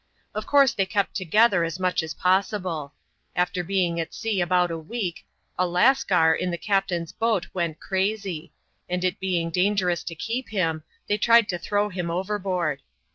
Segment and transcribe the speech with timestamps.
[0.33, 2.93] Of course they kept together as much as possible.
[3.35, 5.27] After being at sea about a week,
[5.59, 8.51] a Lascar in the captain's boat went crazy;
[8.89, 12.81] and it being dangerous to keep him, they tried to throw him over board.